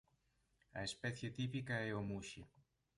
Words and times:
A 0.73 0.83
especie 0.89 1.29
típica 1.29 1.75
é 1.75 1.93
o 1.93 2.01
muxe. 2.01 2.41